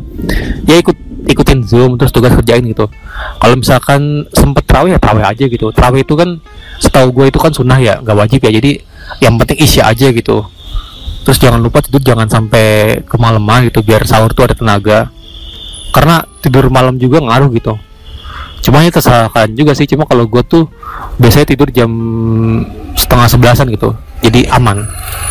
ya 0.68 0.76
ikut 0.84 0.98
ikutin 1.32 1.64
zoom 1.64 1.96
terus 1.96 2.12
tugas 2.12 2.36
kerjain 2.36 2.60
gitu. 2.68 2.92
Kalau 3.40 3.56
misalkan 3.56 4.28
sempet 4.36 4.68
terawih 4.68 4.92
ya 4.92 5.00
terawih 5.00 5.24
aja 5.24 5.46
gitu. 5.48 5.72
Terawih 5.72 6.04
itu 6.04 6.20
kan 6.20 6.44
setahu 6.84 7.16
gue 7.16 7.26
itu 7.32 7.40
kan 7.40 7.56
sunnah 7.56 7.80
ya 7.80 8.04
nggak 8.04 8.18
wajib 8.20 8.44
ya. 8.44 8.52
Jadi 8.52 8.84
yang 9.24 9.40
penting 9.40 9.64
isya 9.64 9.88
aja 9.88 10.12
gitu. 10.12 10.44
Terus 11.24 11.40
jangan 11.40 11.64
lupa 11.64 11.80
tidur 11.80 12.04
jangan 12.04 12.28
sampai 12.28 13.00
kemalaman 13.08 13.72
gitu 13.72 13.80
biar 13.80 14.04
sahur 14.04 14.36
tuh 14.36 14.52
ada 14.52 14.56
tenaga. 14.60 15.08
Karena 15.96 16.20
tidur 16.44 16.68
malam 16.68 17.00
juga 17.00 17.24
ngaruh 17.24 17.48
gitu. 17.56 17.80
Cuma 18.60 18.84
itu 18.84 19.00
terserahkan 19.00 19.48
juga 19.56 19.72
sih 19.72 19.88
cuma 19.88 20.04
kalau 20.04 20.28
gue 20.28 20.44
tuh 20.44 20.68
biasanya 21.16 21.48
tidur 21.48 21.72
jam 21.72 21.88
setengah 23.00 23.28
sebelasan 23.32 23.72
gitu. 23.72 23.96
Jadi 24.20 24.52
aman 24.52 24.84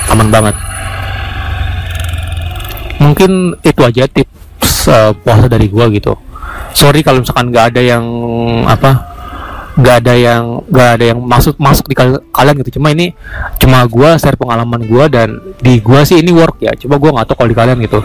aman 0.08 0.32
banget 0.32 0.56
mungkin 2.98 3.54
itu 3.62 3.80
aja 3.82 4.04
tips 4.10 4.90
uh, 4.90 5.12
puasa 5.14 5.46
dari 5.46 5.70
gua 5.70 5.90
gitu. 5.90 6.14
Sorry 6.74 7.02
kalau 7.02 7.22
misalkan 7.22 7.50
nggak 7.50 7.74
ada 7.74 7.80
yang 7.82 8.04
apa 8.66 9.18
nggak 9.78 9.96
ada 10.02 10.14
yang 10.18 10.42
nggak 10.66 10.88
ada 10.98 11.04
yang 11.14 11.18
masuk 11.22 11.54
masuk 11.62 11.86
di 11.86 11.94
kalian 12.34 12.54
gitu. 12.66 12.78
Cuma 12.78 12.90
ini 12.90 13.14
cuma 13.62 13.86
gua 13.86 14.18
share 14.18 14.34
pengalaman 14.34 14.82
gua 14.90 15.06
dan 15.06 15.38
di 15.62 15.78
gua 15.78 16.02
sih 16.02 16.18
ini 16.18 16.34
work 16.34 16.58
ya. 16.58 16.74
Coba 16.74 16.98
gua 16.98 17.10
nggak 17.18 17.26
tahu 17.30 17.36
kalau 17.38 17.50
di 17.50 17.58
kalian 17.58 17.78
gitu. 17.86 18.02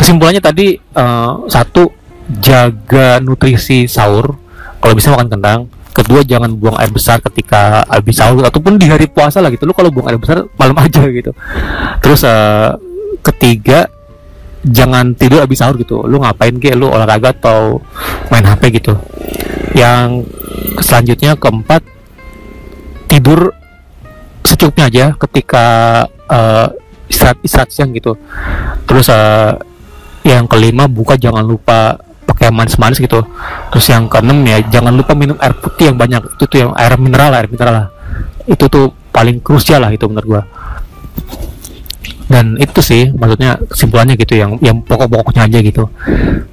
Kesimpulannya 0.00 0.40
tadi 0.40 0.76
uh, 0.96 1.44
satu 1.48 1.92
jaga 2.40 3.20
nutrisi 3.20 3.84
sahur. 3.86 4.36
Kalau 4.80 4.94
bisa 4.96 5.12
makan 5.12 5.28
kentang. 5.28 5.60
Kedua 5.96 6.20
jangan 6.20 6.52
buang 6.52 6.76
air 6.76 6.92
besar 6.92 7.24
ketika 7.24 7.80
habis 7.88 8.20
sahur 8.20 8.44
ataupun 8.44 8.76
di 8.76 8.84
hari 8.84 9.08
puasa 9.08 9.40
lah 9.40 9.48
gitu. 9.48 9.64
Lu 9.64 9.72
kalau 9.72 9.88
buang 9.88 10.12
air 10.12 10.20
besar 10.20 10.44
malam 10.60 10.76
aja 10.84 11.00
gitu. 11.08 11.32
Terus 12.04 12.20
uh, 12.24 12.76
ketiga 13.24 13.88
jangan 14.66 15.14
tidur 15.14 15.42
habis 15.46 15.62
sahur 15.62 15.78
gitu. 15.78 16.02
Lu 16.04 16.18
ngapain 16.18 16.54
ke 16.58 16.74
lu 16.74 16.90
olahraga 16.90 17.30
atau 17.34 17.78
main 18.30 18.42
HP 18.42 18.82
gitu. 18.82 18.98
Yang 19.76 20.26
selanjutnya 20.82 21.38
keempat 21.38 21.82
tidur 23.06 23.54
secukupnya 24.42 24.90
aja 24.90 25.04
ketika 25.14 25.64
uh, 26.30 26.66
istirahat 27.06 27.38
istirahat 27.46 27.70
siang 27.70 27.90
gitu. 27.94 28.18
Terus 28.86 29.06
uh, 29.10 29.54
yang 30.26 30.50
kelima 30.50 30.90
buka 30.90 31.14
jangan 31.14 31.46
lupa 31.46 31.98
pakai 32.26 32.50
manis-manis 32.50 32.98
gitu. 32.98 33.22
Terus 33.70 33.86
yang 33.86 34.10
keenam 34.10 34.42
ya 34.42 34.58
jangan 34.66 34.94
lupa 34.94 35.14
minum 35.14 35.38
air 35.38 35.54
putih 35.54 35.94
yang 35.94 35.98
banyak. 35.98 36.22
Itu 36.34 36.44
tuh 36.50 36.58
yang 36.66 36.72
air 36.74 36.98
mineral 36.98 37.30
air 37.34 37.46
mineral 37.46 37.74
lah. 37.74 37.88
Itu 38.46 38.66
tuh 38.66 38.90
paling 39.14 39.40
krusial 39.40 39.80
lah 39.80 39.90
itu 39.94 40.04
menurut 40.06 40.28
gua 40.28 40.42
dan 42.26 42.58
itu 42.58 42.82
sih 42.82 43.14
maksudnya 43.14 43.54
kesimpulannya 43.70 44.18
gitu 44.18 44.34
yang 44.34 44.58
yang 44.58 44.82
pokok-pokoknya 44.82 45.46
aja 45.46 45.58
gitu. 45.62 45.86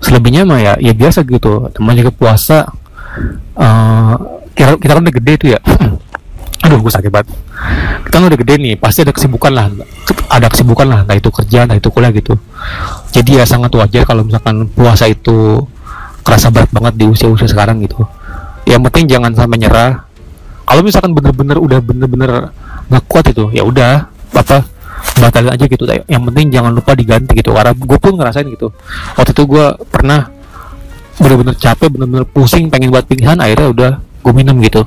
Selebihnya 0.06 0.46
mah 0.46 0.62
ya 0.62 0.74
ya 0.78 0.94
biasa 0.94 1.26
gitu. 1.26 1.70
Teman 1.74 1.98
juga 1.98 2.14
puasa 2.14 2.70
uh, 3.58 4.14
kita, 4.54 4.78
kita 4.78 4.92
kan 4.94 5.02
udah 5.02 5.16
gede 5.18 5.34
tuh 5.42 5.50
ya. 5.58 5.60
Aduh 6.64 6.78
gue 6.78 6.94
sakit 6.94 7.10
banget. 7.10 7.34
Kita 8.06 8.14
kan 8.22 8.26
udah 8.30 8.40
gede 8.40 8.54
nih 8.62 8.74
pasti 8.78 9.02
ada 9.02 9.14
kesibukan 9.18 9.52
lah. 9.52 9.66
Ada 10.30 10.48
kesibukan 10.54 10.86
lah 10.86 11.00
entah 11.10 11.18
itu 11.18 11.30
kerja 11.34 11.66
entah 11.66 11.78
itu 11.78 11.90
kuliah 11.90 12.14
gitu. 12.14 12.38
Jadi 13.10 13.42
ya 13.42 13.46
sangat 13.50 13.74
wajar 13.74 14.06
kalau 14.06 14.22
misalkan 14.22 14.70
puasa 14.70 15.10
itu 15.10 15.58
kerasa 16.22 16.54
berat 16.54 16.70
banget 16.70 16.94
di 17.02 17.06
usia-usia 17.10 17.50
sekarang 17.50 17.82
gitu. 17.82 18.06
Yang 18.70 18.94
penting 18.94 19.18
jangan 19.18 19.34
sampai 19.34 19.58
nyerah. 19.58 20.06
Kalau 20.64 20.82
misalkan 20.86 21.12
bener-bener 21.18 21.58
udah 21.60 21.80
bener-bener 21.82 22.32
nggak 22.88 23.04
kuat 23.10 23.26
itu 23.32 23.50
ya 23.52 23.66
udah 23.66 24.08
apa 24.34 24.73
batalin 25.18 25.52
aja 25.54 25.66
gitu. 25.66 25.84
Yang 25.86 26.24
penting 26.32 26.46
jangan 26.54 26.72
lupa 26.74 26.92
diganti 26.98 27.32
gitu. 27.38 27.52
Karena 27.54 27.74
gue 27.74 27.98
pun 28.00 28.14
ngerasain 28.18 28.48
gitu. 28.50 28.74
Waktu 29.18 29.32
itu 29.34 29.44
gue 29.46 29.66
pernah 29.90 30.30
bener-bener 31.14 31.54
capek 31.54 31.94
bener-bener 31.94 32.26
pusing 32.26 32.74
pengen 32.74 32.90
buat 32.90 33.06
pingsan 33.06 33.38
akhirnya 33.38 33.68
udah 33.70 33.92
gue 34.02 34.34
minum 34.34 34.58
gitu. 34.64 34.82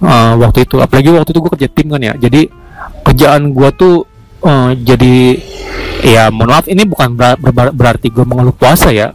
Uh, 0.00 0.32
waktu 0.40 0.64
itu 0.64 0.80
apalagi 0.80 1.12
waktu 1.12 1.30
itu 1.30 1.40
gue 1.44 1.52
kerja 1.58 1.68
tim 1.70 1.86
kan 1.92 2.02
ya. 2.02 2.14
Jadi 2.18 2.50
kerjaan 3.06 3.54
gue 3.54 3.68
tuh 3.76 3.94
uh, 4.42 4.72
jadi 4.74 5.38
ya 6.00 6.32
mohon 6.32 6.56
maaf 6.56 6.66
ini 6.66 6.88
bukan 6.88 7.12
ber 7.14 7.36
ber 7.36 7.70
berarti 7.76 8.08
gue 8.10 8.24
mengeluh 8.24 8.56
puasa 8.56 8.90
ya. 8.90 9.14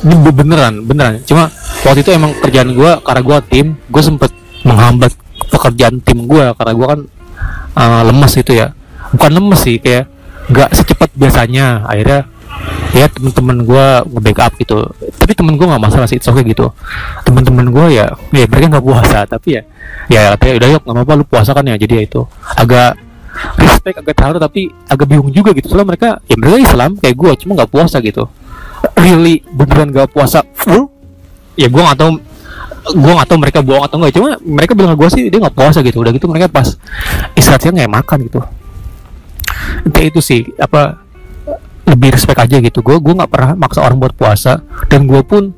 Ini 0.00 0.16
beneran 0.32 0.86
beneran. 0.88 1.20
Cuma 1.28 1.52
waktu 1.84 2.00
itu 2.00 2.10
emang 2.14 2.32
kerjaan 2.40 2.72
gue 2.72 2.90
karena 3.04 3.20
gue 3.20 3.38
tim 3.52 3.66
gue 3.76 4.02
sempet 4.02 4.32
menghambat 4.64 5.12
pekerjaan 5.50 6.00
tim 6.00 6.24
gue 6.24 6.44
karena 6.56 6.72
gue 6.72 6.86
kan 6.86 7.00
uh, 7.76 8.02
lemas 8.08 8.32
itu 8.36 8.56
ya 8.56 8.72
bukan 9.14 9.30
lemes 9.30 9.60
sih 9.62 9.76
kayak 9.78 10.06
nggak 10.50 10.70
secepat 10.74 11.10
biasanya. 11.14 11.86
Akhirnya 11.86 12.26
ya 12.90 13.06
temen-temen 13.06 13.62
gue 13.62 13.86
nge-backup 14.10 14.52
gitu. 14.58 14.90
Tapi 15.16 15.32
temen 15.38 15.54
gue 15.54 15.66
nggak 15.66 15.82
masalah 15.82 16.06
sih 16.10 16.18
oke 16.18 16.42
gitu. 16.42 16.74
Temen-temen 17.22 17.70
gue 17.70 17.86
ya 17.94 18.06
ya 18.34 18.46
mereka 18.50 18.66
nggak 18.78 18.84
puasa 18.84 19.22
tapi 19.26 19.58
ya 19.58 19.62
ya 20.10 20.34
kayak 20.34 20.58
udah 20.58 20.68
yuk 20.74 20.82
nggak 20.82 20.96
apa-apa 20.96 21.12
lu 21.18 21.24
puasa 21.26 21.50
kan 21.54 21.64
ya? 21.66 21.78
Jadi 21.78 21.92
ya 21.94 22.02
itu 22.04 22.22
agak 22.58 22.98
respect 23.56 23.96
agak 24.02 24.16
tahu 24.18 24.36
tapi 24.42 24.60
agak 24.90 25.06
bingung 25.06 25.30
juga 25.30 25.54
gitu. 25.54 25.70
Soalnya 25.70 25.94
mereka 25.94 26.08
ya 26.26 26.34
mereka 26.34 26.58
Islam 26.58 26.90
kayak 26.98 27.14
gue 27.14 27.30
cuma 27.46 27.52
nggak 27.62 27.70
puasa 27.70 27.96
gitu. 28.02 28.26
Really 28.98 29.44
beneran 29.54 29.94
nggak 29.94 30.10
puasa 30.10 30.42
full? 30.58 30.90
Ya 31.54 31.70
gue 31.70 31.82
nggak 31.82 31.98
tahu 31.98 32.10
gue 32.90 33.12
nggak 33.12 33.28
tahu 33.28 33.38
mereka 33.38 33.60
bohong 33.62 33.84
atau 33.86 33.96
enggak 34.00 34.14
cuma 34.16 34.28
mereka 34.40 34.72
bilang 34.74 34.96
gue 34.98 35.08
sih 35.12 35.30
dia 35.30 35.38
nggak 35.38 35.54
puasa 35.54 35.78
gitu. 35.86 36.02
Udah 36.02 36.10
gitu 36.10 36.26
mereka 36.26 36.50
pas 36.50 36.74
istirahat 37.38 37.62
siang 37.62 37.78
nggak 37.78 37.92
makan 38.02 38.18
gitu 38.26 38.40
kayak 39.88 40.12
itu 40.12 40.20
sih 40.20 40.40
apa 40.60 41.00
lebih 41.88 42.12
respect 42.12 42.38
aja 42.38 42.56
gitu. 42.60 42.84
Gue 42.84 43.00
gue 43.00 43.14
nggak 43.16 43.30
pernah 43.30 43.50
maksa 43.56 43.80
orang 43.80 43.98
buat 43.98 44.14
puasa. 44.14 44.60
Dan 44.86 45.08
gue 45.08 45.20
pun 45.24 45.50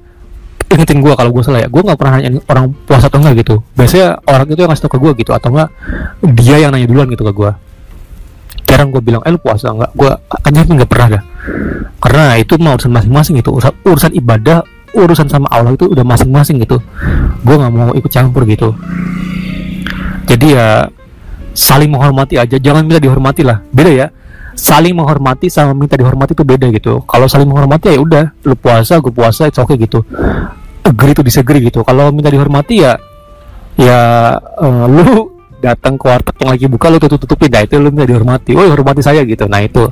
ingetin 0.73 1.05
gue 1.05 1.13
kalau 1.13 1.29
gue 1.29 1.43
salah 1.45 1.61
ya 1.61 1.69
gue 1.69 1.83
nggak 1.85 1.99
pernah 2.01 2.13
nanya 2.17 2.41
orang 2.49 2.73
puasa 2.87 3.13
atau 3.13 3.21
enggak 3.21 3.45
gitu. 3.45 3.61
Biasanya 3.77 4.25
orang 4.25 4.47
itu 4.49 4.61
yang 4.63 4.71
ngasih 4.73 4.85
tau 4.89 4.93
ke 4.95 4.99
gue 5.03 5.13
gitu 5.21 5.31
atau 5.37 5.49
enggak 5.53 5.69
dia 6.39 6.57
yang 6.63 6.71
nanya 6.73 6.89
duluan 6.89 7.09
gitu 7.13 7.27
ke 7.29 7.35
gue 7.35 7.53
jarang 8.63 8.89
gue 8.89 9.05
bilang 9.05 9.21
eh 9.29 9.29
lu 9.29 9.37
puasa 9.37 9.69
enggak 9.69 9.93
gue 9.93 10.11
kayaknya 10.49 10.63
nggak 10.81 10.91
pernah 10.91 11.09
dah. 11.19 11.23
Karena 12.03 12.25
itu 12.41 12.55
mau 12.59 12.75
urusan 12.75 12.91
masing-masing 12.91 13.35
gitu. 13.39 13.51
Urusan, 13.53 13.73
urusan 13.85 14.13
ibadah 14.17 14.65
urusan 14.93 15.29
sama 15.29 15.49
Allah 15.49 15.73
itu 15.77 15.89
udah 15.89 16.05
masing-masing 16.05 16.61
gitu. 16.61 16.81
Gue 17.45 17.57
nggak 17.57 17.73
mau 17.73 17.93
ikut 17.93 18.09
campur 18.13 18.49
gitu. 18.49 18.73
Jadi 20.29 20.57
ya 20.57 20.89
saling 21.53 21.89
menghormati 21.93 22.41
aja. 22.41 22.57
Jangan 22.57 22.85
minta 22.85 23.01
dihormati 23.01 23.45
lah. 23.45 23.61
Beda 23.73 23.93
ya. 23.93 24.07
Saling 24.53 24.93
menghormati 24.93 25.49
sama 25.49 25.73
minta 25.73 25.97
dihormati 25.97 26.37
itu 26.37 26.45
beda 26.45 26.69
gitu. 26.69 27.01
Kalau 27.09 27.25
saling 27.25 27.49
menghormati 27.49 27.93
ya 27.93 28.01
udah 28.01 28.25
lu 28.45 28.53
puasa 28.57 29.01
gue 29.01 29.13
puasa 29.13 29.49
itu 29.49 29.61
oke 29.65 29.73
okay 29.73 29.77
gitu. 29.81 30.05
Agree 30.85 31.17
to 31.17 31.25
disagree 31.25 31.65
gitu. 31.65 31.81
Kalau 31.81 32.13
minta 32.13 32.29
dihormati 32.29 32.85
ya 32.85 32.93
ya 33.81 34.01
uh, 34.37 34.85
lu 34.85 35.33
datang 35.63 35.97
ke 35.97 36.05
warteg 36.05 36.37
yang 36.43 36.51
lagi 36.53 36.67
buka 36.69 36.91
lu 36.93 36.99
tutup 37.01 37.23
tutupin 37.25 37.49
nah 37.49 37.65
itu 37.65 37.81
lu 37.81 37.89
minta 37.89 38.05
dihormati. 38.05 38.53
Oh 38.53 38.67
hormati 38.69 39.01
saya 39.01 39.25
gitu. 39.25 39.49
Nah 39.49 39.65
itu. 39.65 39.89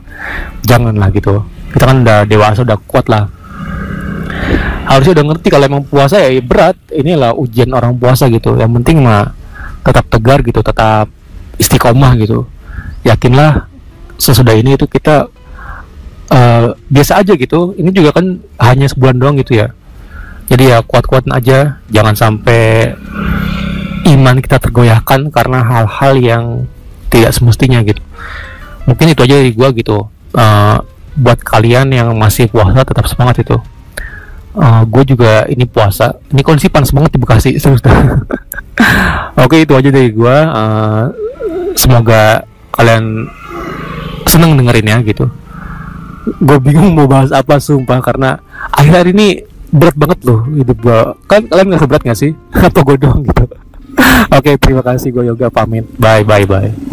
Jangan 0.68 0.92
lah 0.92 1.08
gitu. 1.08 1.40
Kita 1.72 1.84
kan 1.88 2.04
udah 2.04 2.28
dewasa 2.28 2.60
udah 2.60 2.76
kuat 2.84 3.08
lah. 3.08 3.24
Harusnya 4.84 5.22
udah 5.22 5.24
ngerti 5.30 5.48
kalau 5.54 5.64
emang 5.70 5.84
puasa 5.88 6.20
ya, 6.20 6.28
ya 6.28 6.42
berat. 6.44 6.76
Inilah 6.92 7.32
ujian 7.32 7.72
orang 7.72 7.96
puasa 7.96 8.28
gitu. 8.28 8.60
Yang 8.60 8.76
penting 8.82 9.00
mah 9.00 9.32
tetap 9.80 10.04
tegar 10.12 10.44
gitu 10.44 10.60
tetap 10.60 11.08
istiqomah 11.60 12.16
gitu. 12.16 12.48
Yakinlah 13.04 13.68
sesudah 14.16 14.56
ini 14.56 14.80
itu 14.80 14.88
kita 14.88 15.28
uh, 16.32 16.66
biasa 16.88 17.20
aja 17.20 17.36
gitu. 17.36 17.76
Ini 17.76 17.92
juga 17.92 18.16
kan 18.16 18.40
hanya 18.56 18.88
sebulan 18.88 19.20
doang 19.20 19.36
gitu 19.36 19.60
ya. 19.60 19.76
Jadi 20.48 20.72
ya 20.72 20.80
kuat-kuatin 20.80 21.36
aja. 21.36 21.78
Jangan 21.92 22.16
sampai 22.16 22.96
iman 24.08 24.40
kita 24.40 24.56
tergoyahkan 24.56 25.28
karena 25.28 25.60
hal-hal 25.60 26.16
yang 26.16 26.44
tidak 27.12 27.36
semestinya 27.36 27.84
gitu. 27.84 28.00
Mungkin 28.88 29.12
itu 29.12 29.20
aja 29.20 29.36
dari 29.36 29.52
gua 29.52 29.68
gitu. 29.76 30.08
Uh, 30.32 30.80
buat 31.20 31.36
kalian 31.42 31.92
yang 31.92 32.08
masih 32.16 32.48
puasa 32.48 32.80
tetap 32.86 33.04
semangat 33.04 33.44
itu. 33.44 33.60
Uh, 34.50 34.82
gue 34.82 35.14
juga 35.14 35.46
ini 35.46 35.62
puasa. 35.62 36.18
Ini 36.34 36.42
kondisi 36.42 36.66
panas 36.66 36.90
banget 36.90 37.14
di 37.14 37.18
Bekasi 37.22 37.54
oke 39.44 39.56
itu 39.60 39.72
aja 39.76 39.90
dari 39.92 40.10
gue 40.10 40.36
uh, 40.50 41.06
semoga 41.80 42.44
kalian 42.76 43.24
seneng 44.28 44.60
dengerin 44.60 44.92
ya 44.92 44.98
gitu. 45.00 45.24
Gue 46.44 46.58
bingung 46.60 46.92
mau 46.92 47.08
bahas 47.08 47.32
apa 47.32 47.56
sumpah 47.56 48.04
karena 48.04 48.36
akhir-akhir 48.76 49.08
ini 49.16 49.28
berat 49.72 49.96
banget 49.96 50.18
loh 50.26 50.44
hidup 50.50 50.78
gue 50.82 51.00
kan 51.30 51.46
kalian 51.48 51.66
nggak 51.72 51.88
berat 51.88 52.02
gak 52.04 52.18
sih? 52.20 52.36
Apa 52.68 52.82
gue 52.84 52.96
doang 53.00 53.22
gitu? 53.24 53.46
Oke 54.36 54.58
terima 54.60 54.82
kasih 54.84 55.08
gue 55.14 55.24
yoga 55.32 55.48
pamit. 55.48 55.88
Bye 55.96 56.26
bye 56.26 56.44
bye 56.44 56.89